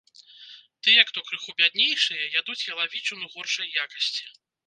Тыя, 0.85 1.01
хто 1.09 1.19
крыху 1.27 1.53
бяднейшыя, 1.59 2.23
ядуць 2.39 2.67
ялавічыну 2.73 3.25
горшай 3.37 3.67
якасці. 3.85 4.25